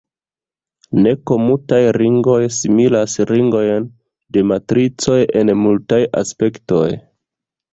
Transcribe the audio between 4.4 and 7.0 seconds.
matricoj en multaj aspektoj.